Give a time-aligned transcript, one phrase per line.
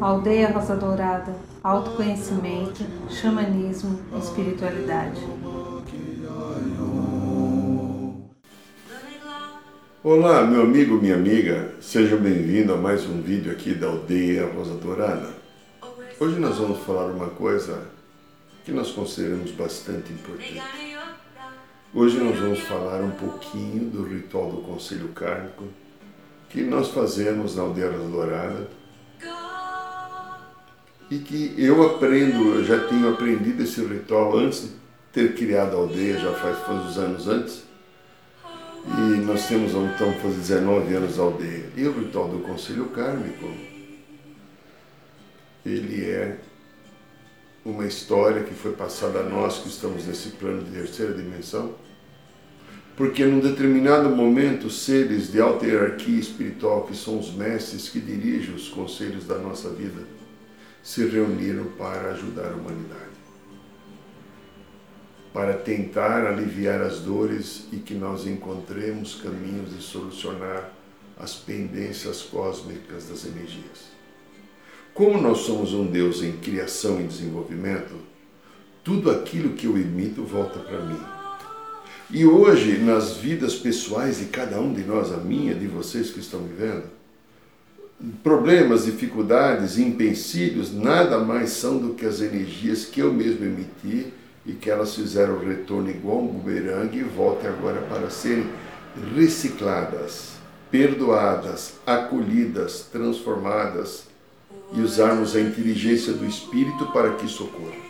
[0.00, 5.20] Aldeia Rosa Dourada, autoconhecimento, xamanismo, espiritualidade.
[10.02, 14.74] Olá, meu amigo, minha amiga, seja bem-vindo a mais um vídeo aqui da Aldeia Rosa
[14.74, 15.28] Dourada.
[16.18, 17.86] Hoje nós vamos falar uma coisa
[18.64, 20.60] que nós consideramos bastante importante.
[21.98, 25.64] Hoje nós vamos falar um pouquinho do ritual do Conselho Kármico
[26.50, 28.68] que nós fazemos na Aldeia Dourada
[31.10, 34.70] e que eu aprendo, eu já tenho aprendido esse ritual antes de
[35.10, 37.62] ter criado a aldeia, já faz, faz uns anos antes.
[38.84, 41.70] E nós temos então fazer 19 anos a aldeia.
[41.74, 43.50] E o ritual do Conselho Kármico,
[45.64, 46.36] ele é
[47.66, 51.74] uma história que foi passada a nós que estamos nesse plano de terceira dimensão,
[52.96, 58.54] porque num determinado momento seres de alta hierarquia espiritual, que são os mestres que dirigem
[58.54, 60.00] os conselhos da nossa vida,
[60.80, 63.16] se reuniram para ajudar a humanidade,
[65.32, 70.72] para tentar aliviar as dores e que nós encontremos caminhos de solucionar
[71.18, 73.96] as pendências cósmicas das energias.
[74.96, 77.94] Como nós somos um Deus em criação e desenvolvimento,
[78.82, 80.98] tudo aquilo que eu emito volta para mim.
[82.10, 86.20] E hoje, nas vidas pessoais de cada um de nós, a minha, de vocês que
[86.20, 86.84] estão me vendo,
[88.22, 94.14] problemas, dificuldades, empecilhos, nada mais são do que as energias que eu mesmo emiti
[94.46, 98.46] e que elas fizeram retorno igual um bumerangue e voltem agora para serem
[99.14, 100.36] recicladas,
[100.70, 104.15] perdoadas, acolhidas, transformadas
[104.72, 107.86] e usarmos a inteligência do Espírito para que isso ocorra.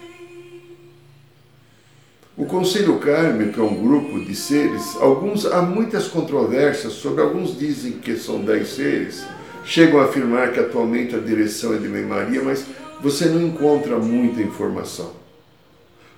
[2.37, 7.93] O Conselho Kármico é um grupo de seres, alguns há muitas controvérsias sobre, alguns dizem
[7.93, 9.25] que são dez seres,
[9.65, 12.67] chegam a afirmar que atualmente a direção é de Mãe Maria, mas
[13.01, 15.13] você não encontra muita informação.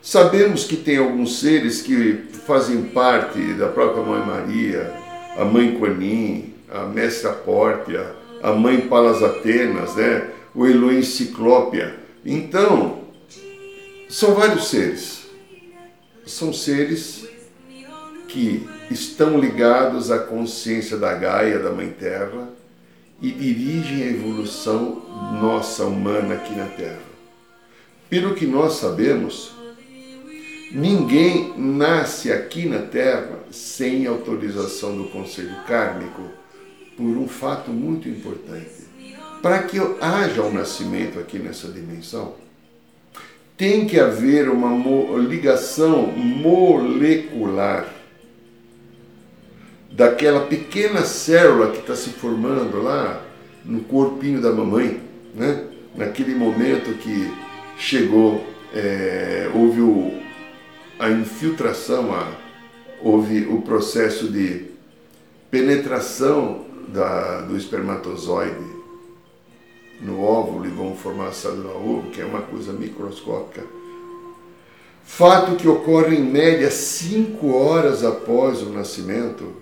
[0.02, 4.92] Sabemos que tem alguns seres que fazem parte da própria Mãe Maria,
[5.36, 8.12] a Mãe Quanin, a Mestra Pórtia,
[8.42, 10.28] a Mãe Palas Atenas, né?
[10.58, 12.00] O Elohim Ciclópia.
[12.26, 13.04] Então,
[14.08, 15.28] são vários seres.
[16.26, 17.28] São seres
[18.26, 22.48] que estão ligados à consciência da Gaia, da Mãe Terra,
[23.22, 25.00] e dirigem a evolução
[25.40, 27.06] nossa humana aqui na Terra.
[28.10, 29.52] Pelo que nós sabemos,
[30.72, 36.22] ninguém nasce aqui na Terra sem autorização do Conselho Kármico
[36.96, 38.87] por um fato muito importante.
[39.42, 42.34] Para que haja um nascimento aqui nessa dimensão,
[43.56, 44.70] tem que haver uma
[45.18, 47.88] ligação molecular
[49.90, 53.22] daquela pequena célula que está se formando lá
[53.64, 55.00] no corpinho da mamãe,
[55.34, 55.64] né?
[55.94, 57.32] naquele momento que
[57.76, 60.20] chegou, é, houve o,
[60.98, 62.30] a infiltração, a,
[63.02, 64.66] houve o processo de
[65.50, 68.77] penetração da, do espermatozoide
[70.00, 73.64] no óvulo e vão formar a célula ovo, que é uma coisa microscópica.
[75.04, 79.52] Fato que ocorre em média cinco horas após o nascimento,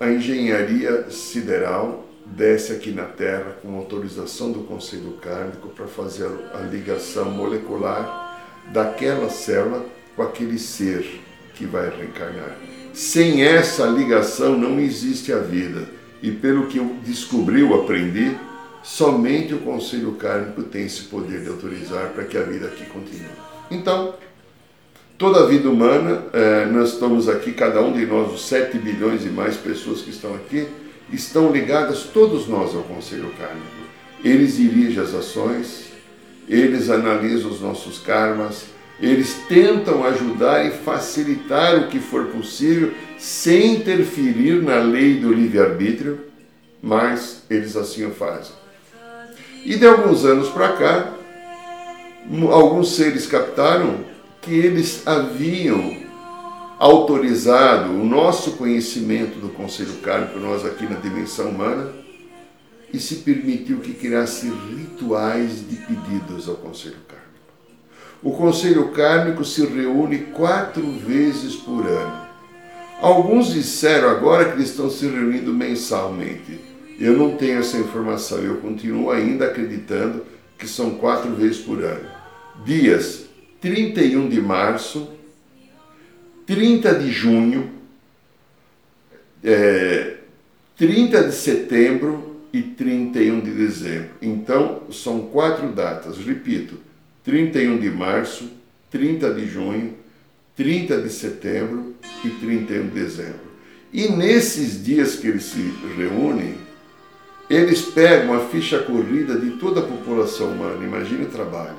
[0.00, 6.58] a engenharia sideral desce aqui na Terra com autorização do Conselho Kármico para fazer a
[6.60, 8.40] ligação molecular
[8.72, 9.84] daquela célula
[10.16, 11.20] com aquele ser
[11.54, 12.56] que vai reencarnar.
[12.92, 15.88] Sem essa ligação não existe a vida.
[16.22, 18.36] E pelo que eu descobri, eu aprendi,
[18.82, 23.30] somente o Conselho Kármico tem esse poder de autorizar para que a vida aqui continue.
[23.70, 24.14] Então,
[25.22, 29.24] Toda a vida humana, eh, nós estamos aqui, cada um de nós, os 7 bilhões
[29.24, 30.66] e mais pessoas que estão aqui,
[31.12, 33.68] estão ligadas, todos nós, ao Conselho Kármico.
[34.24, 35.92] Eles dirigem as ações,
[36.48, 38.64] eles analisam os nossos karmas,
[39.00, 46.18] eles tentam ajudar e facilitar o que for possível, sem interferir na lei do livre-arbítrio,
[46.82, 48.61] mas eles assim o fazem.
[49.64, 51.12] E de alguns anos para cá,
[52.50, 54.00] alguns seres captaram
[54.40, 55.96] que eles haviam
[56.78, 61.92] autorizado o nosso conhecimento do Conselho Kármico, nós aqui na dimensão humana,
[62.92, 67.22] e se permitiu que criasse rituais de pedidos ao Conselho Kármico.
[68.20, 72.22] O Conselho Kármico se reúne quatro vezes por ano.
[73.00, 76.71] Alguns disseram agora que eles estão se reunindo mensalmente.
[77.02, 80.24] Eu não tenho essa informação, eu continuo ainda acreditando
[80.56, 82.08] que são quatro vezes por ano.
[82.64, 83.24] Dias
[83.60, 85.10] 31 de março,
[86.46, 87.72] 30 de junho,
[89.42, 90.18] é,
[90.76, 94.10] 30 de setembro e 31 de dezembro.
[94.22, 96.78] Então, são quatro datas, repito:
[97.24, 98.48] 31 de março,
[98.92, 99.94] 30 de junho,
[100.54, 103.50] 30 de setembro e 31 de dezembro.
[103.92, 106.61] E nesses dias que eles se reúnem,
[107.48, 111.76] eles pegam a ficha corrida de toda a população humana, imagine o trabalho,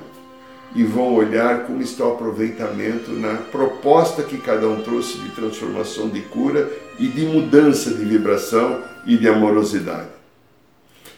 [0.74, 6.08] e vão olhar como está o aproveitamento na proposta que cada um trouxe de transformação,
[6.08, 10.08] de cura e de mudança de vibração e de amorosidade.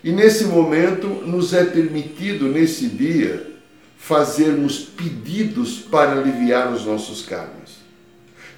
[0.05, 3.55] E nesse momento nos é permitido, nesse dia,
[3.99, 7.77] fazermos pedidos para aliviar os nossos karmas.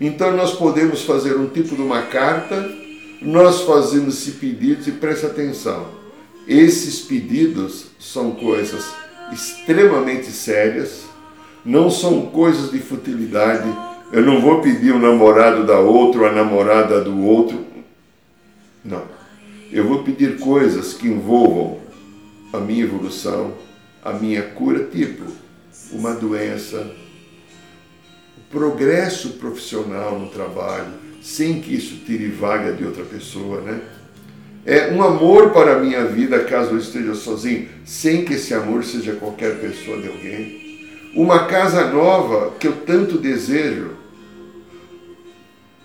[0.01, 2.69] Então nós podemos fazer um tipo de uma carta,
[3.21, 5.89] nós fazemos esse pedidos e preste atenção.
[6.47, 8.87] Esses pedidos são coisas
[9.33, 11.05] extremamente sérias,
[11.65, 13.69] não são coisas de futilidade.
[14.13, 17.65] Eu não vou pedir o namorado da outra, ou a namorada do outro.
[18.85, 19.03] Não.
[19.71, 21.79] Eu vou pedir coisas que envolvam
[22.53, 23.53] a minha evolução,
[24.03, 25.25] a minha cura, tipo
[25.93, 26.91] uma doença,
[28.51, 33.81] progresso profissional no trabalho, sem que isso tire vaga de outra pessoa, né?
[34.65, 38.85] É um amor para a minha vida, caso eu esteja sozinho, sem que esse amor
[38.85, 40.69] seja qualquer pessoa de alguém.
[41.15, 43.93] Uma casa nova que eu tanto desejo.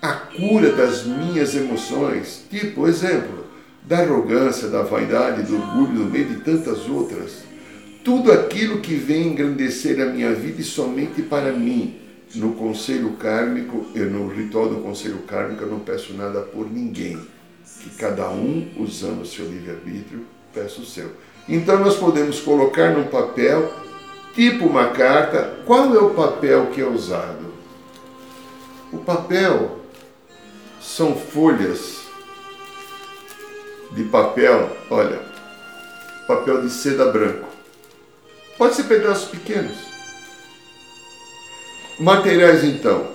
[0.01, 3.45] A cura das minhas emoções, tipo, exemplo,
[3.83, 7.43] da arrogância, da vaidade, do orgulho, no meio de tantas outras.
[8.03, 12.03] Tudo aquilo que vem engrandecer a minha vida e somente para mim
[12.35, 17.19] no conselho kármico, eu no ritual do conselho kármico, eu não peço nada por ninguém.
[17.81, 21.11] Que cada um, usando o seu livre-arbítrio, peça o seu.
[21.47, 23.71] Então nós podemos colocar no papel,
[24.33, 27.53] tipo uma carta, qual é o papel que é usado?
[28.91, 29.79] O papel
[30.81, 32.03] são folhas
[33.91, 35.19] de papel, olha,
[36.27, 37.47] papel de seda branco.
[38.57, 39.92] Pode ser pedaços pequenos
[42.03, 43.07] Materiais então: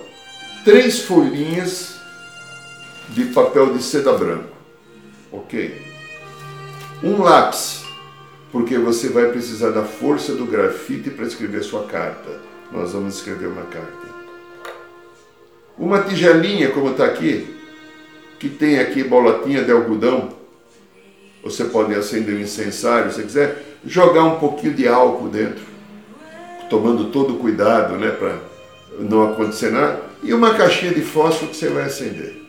[0.65, 1.99] três folhinhas
[3.09, 4.49] de papel de seda branco,
[5.31, 5.79] ok?
[7.03, 7.83] Um lápis,
[8.51, 12.41] porque você vai precisar da força do grafite para escrever sua carta.
[12.71, 14.09] Nós vamos escrever uma carta.
[15.77, 17.55] Uma tigelinha, como está aqui,
[18.39, 20.29] que tem aqui bolotinha de algodão.
[21.43, 25.63] Você pode acender um incensário, se quiser, jogar um pouquinho de álcool dentro,
[26.71, 28.09] tomando todo cuidado, né,
[28.99, 32.41] não acontecer nada, e uma caixinha de fósforo que você vai acender.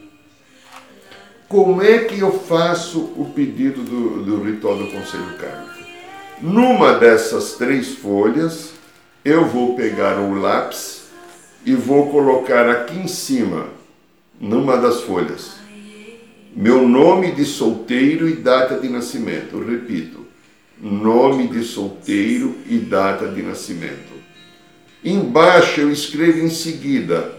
[1.48, 5.80] Como é que eu faço o pedido do, do ritual do Conselho Kármico?
[6.40, 8.72] Numa dessas três folhas,
[9.24, 11.08] eu vou pegar um lápis
[11.66, 13.68] e vou colocar aqui em cima,
[14.40, 15.56] numa das folhas,
[16.54, 19.62] meu nome de solteiro e data de nascimento.
[19.62, 20.26] Repito,
[20.80, 24.19] nome de solteiro e data de nascimento.
[25.04, 27.32] Embaixo eu escrevo em seguida,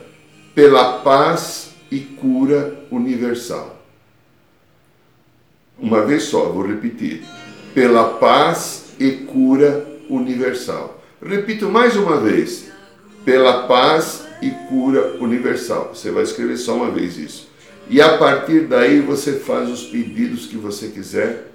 [0.55, 3.79] pela paz e cura universal.
[5.77, 7.23] Uma vez só, vou repetir.
[7.73, 11.01] Pela paz e cura universal.
[11.23, 12.71] Repito mais uma vez.
[13.23, 15.91] Pela paz e cura universal.
[15.93, 17.49] Você vai escrever só uma vez isso.
[17.89, 21.50] E a partir daí você faz os pedidos que você quiser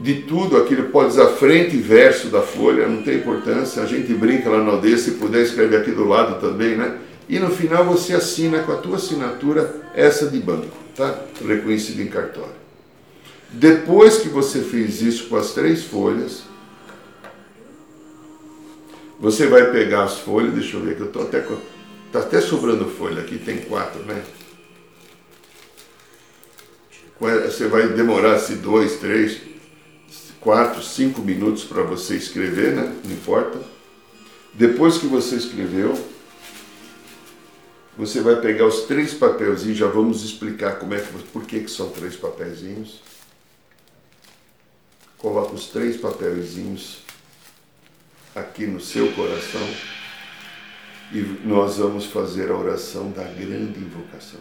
[0.00, 4.12] de tudo aquilo, pode usar frente e verso da folha, não tem importância, a gente
[4.12, 6.98] brinca lá na aldeia, se puder escrever aqui do lado também, né?
[7.28, 11.22] E no final você assina com a tua assinatura essa de banco, tá?
[11.46, 12.64] Reconhecido em cartório.
[13.50, 16.42] Depois que você fez isso com as três folhas,
[19.18, 21.56] você vai pegar as folhas, deixa eu ver que eu tô até com,
[22.12, 24.22] tá até sobrando folha aqui, tem quatro, né?
[27.20, 29.40] Você vai demorar-se dois, três,
[30.44, 32.94] quatro, cinco minutos para você escrever, né?
[33.02, 33.58] Não importa.
[34.52, 35.98] Depois que você escreveu,
[37.96, 41.70] você vai pegar os três papelzinhos, já vamos explicar como é que, por que, que
[41.70, 43.00] são três papelzinhos.
[45.16, 46.98] Coloca os três papelzinhos
[48.34, 49.66] aqui no seu coração
[51.10, 54.40] e nós vamos fazer a oração da grande invocação.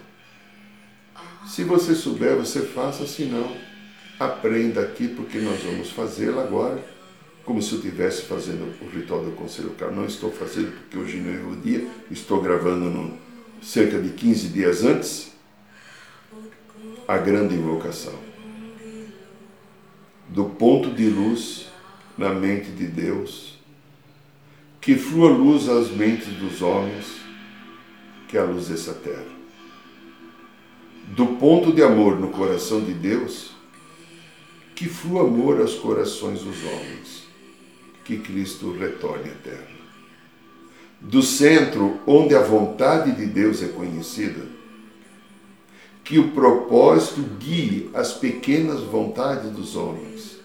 [1.47, 3.55] Se você souber, você faça, se não,
[4.19, 6.83] aprenda aqui porque nós vamos fazê-la agora,
[7.43, 9.93] como se eu estivesse fazendo o ritual do Conselho Caro.
[9.93, 13.17] Não estou fazendo porque hoje não é o dia, estou gravando no,
[13.61, 15.31] cerca de 15 dias antes
[17.07, 18.13] a grande invocação.
[20.29, 21.67] Do ponto de luz
[22.17, 23.59] na mente de Deus,
[24.79, 27.05] que flua luz às mentes dos homens,
[28.27, 29.31] que é a luz dessa terra.
[31.15, 33.51] do ponto de amor no coração de Deus,
[34.75, 37.27] que flua amor aos corações dos homens,
[38.03, 39.73] que Cristo retorne à terra.
[40.99, 44.45] Do centro onde a vontade de Deus é conhecida,
[46.03, 50.39] que o propósito guie as pequenas vontades dos homens,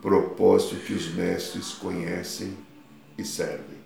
[0.00, 2.54] propósito que os mestres conhecem
[3.16, 3.82] e servem.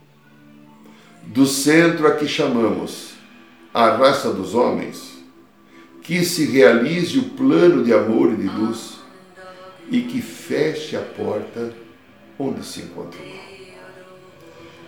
[1.27, 3.15] Do centro a que chamamos
[3.73, 5.19] a raça dos homens,
[6.03, 8.98] que se realize o plano de amor e de luz
[9.91, 11.73] e que feche a porta
[12.39, 13.45] onde se encontra o mal.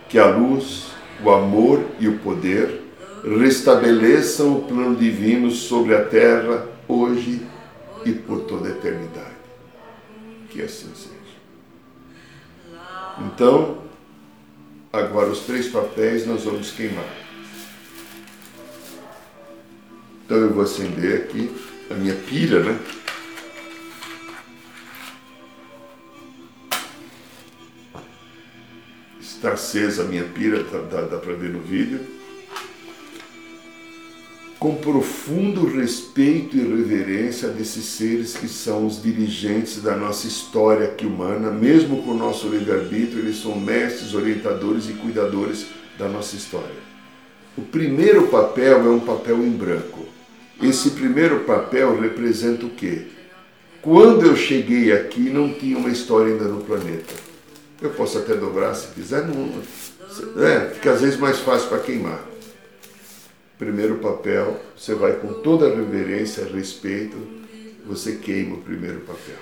[0.07, 0.87] Que a luz,
[1.23, 2.81] o amor e o poder
[3.23, 7.41] restabeleçam o plano divino sobre a terra hoje
[8.05, 9.29] e por toda a eternidade.
[10.49, 11.21] Que assim seja.
[13.19, 13.77] Então,
[14.91, 17.05] agora os três papéis nós vamos queimar.
[20.25, 21.51] Então eu vou acender aqui
[21.89, 22.79] a minha pilha, né?
[29.41, 31.99] Está acesa a minha pira, dá, dá, dá para ver no vídeo.
[34.59, 41.07] Com profundo respeito e reverência desses seres que são os dirigentes da nossa história aqui
[41.07, 45.65] humana, mesmo com o nosso livre-arbítrio, eles são mestres, orientadores e cuidadores
[45.97, 46.91] da nossa história.
[47.57, 50.05] O primeiro papel é um papel em branco.
[50.61, 53.07] Esse primeiro papel representa o quê?
[53.81, 57.30] Quando eu cheguei aqui, não tinha uma história ainda no planeta.
[57.81, 59.61] Eu posso até dobrar se quiser, não.
[60.43, 62.21] É, fica às vezes mais fácil para queimar.
[63.57, 67.17] Primeiro papel, você vai com toda a reverência, respeito,
[67.85, 69.37] você queima o primeiro papel.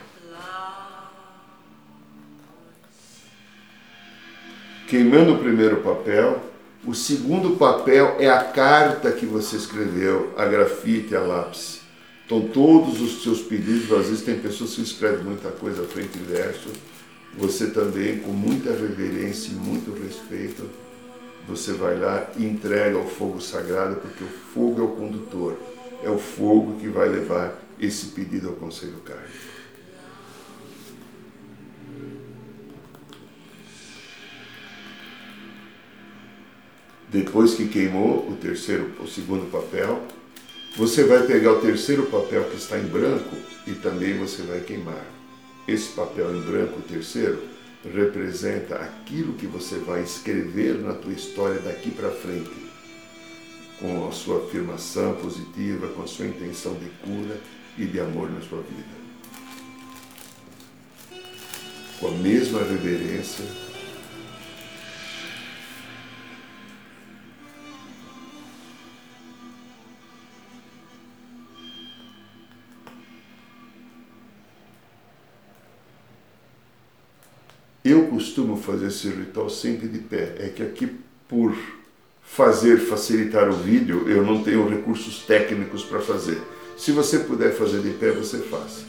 [4.88, 6.42] Queimando o primeiro papel,
[6.86, 11.82] o segundo papel é a carta que você escreveu, a grafite, a lápis.
[12.26, 16.24] Então, todos os seus pedidos, às vezes tem pessoas que escrevem muita coisa frente e
[16.24, 16.70] verso.
[17.38, 20.70] Você também, com muita reverência e muito respeito,
[21.48, 25.58] você vai lá e entrega ao fogo sagrado, porque o fogo é o condutor,
[26.04, 29.60] é o fogo que vai levar esse pedido ao Conselho Kármico.
[37.12, 40.04] Depois que queimou o terceiro, o segundo papel,
[40.78, 45.19] você vai pegar o terceiro papel que está em branco e também você vai queimar.
[45.70, 47.44] Esse papel em branco, o terceiro,
[47.94, 52.50] representa aquilo que você vai escrever na tua história daqui para frente,
[53.80, 57.40] com a sua afirmação positiva, com a sua intenção de cura
[57.78, 59.00] e de amor na sua vida.
[62.00, 63.46] Com a mesma reverência
[77.90, 80.36] Eu costumo fazer esse ritual sempre de pé.
[80.38, 80.96] É que aqui,
[81.28, 81.58] por
[82.22, 86.40] fazer, facilitar o vídeo, eu não tenho recursos técnicos para fazer.
[86.78, 88.84] Se você puder fazer de pé, você faça.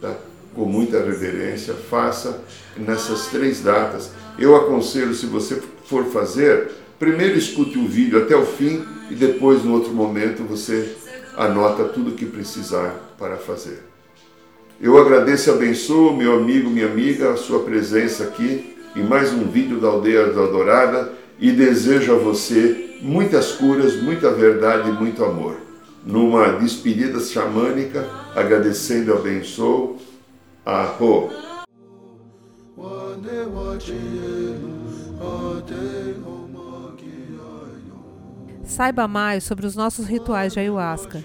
[0.00, 0.16] Tá?
[0.54, 2.42] Com muita reverência, faça
[2.74, 4.10] nessas três datas.
[4.38, 9.64] Eu aconselho, se você for fazer, primeiro escute o vídeo até o fim e depois,
[9.64, 10.96] no outro momento, você
[11.36, 13.95] anota tudo o que precisar para fazer.
[14.78, 19.44] Eu agradeço e abençoo, meu amigo, minha amiga, a sua presença aqui em mais um
[19.44, 25.24] vídeo da Aldeia da Dourada e desejo a você muitas curas, muita verdade e muito
[25.24, 25.56] amor.
[26.04, 29.96] Numa despedida xamânica, agradecendo e abençoo
[30.64, 31.30] a Rô.
[38.62, 41.24] Saiba mais sobre os nossos rituais de ayahuasca